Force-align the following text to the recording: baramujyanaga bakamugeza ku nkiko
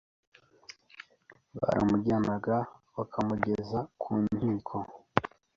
baramujyanaga 1.57 2.57
bakamugeza 2.95 3.79
ku 4.01 4.11
nkiko 4.35 4.77